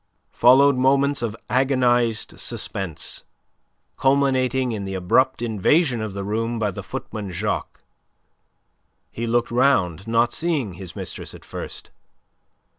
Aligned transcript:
Followed 0.31 0.77
moments 0.77 1.21
of 1.21 1.35
agonized 1.47 2.39
suspense, 2.39 3.23
culminating 3.97 4.71
in 4.71 4.83
the 4.83 4.95
abrupt 4.95 5.43
invasion 5.43 6.01
of 6.01 6.13
the 6.13 6.23
room 6.23 6.57
by 6.57 6.71
the 6.71 6.81
footman 6.81 7.29
Jacques. 7.31 7.83
He 9.11 9.27
looked 9.27 9.51
round, 9.51 10.07
not 10.07 10.33
seeing 10.33 10.73
his 10.73 10.95
mistress 10.95 11.35
at 11.35 11.45
first. 11.45 11.91